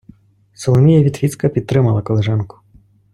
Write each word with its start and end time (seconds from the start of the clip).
Соломія 0.53 1.03
Вітвіцька 1.03 1.49
підтримала 1.49 2.01
колежанку. 2.01 2.59